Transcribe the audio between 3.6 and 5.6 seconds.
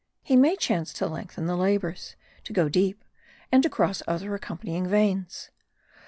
to cross other accompanying veins.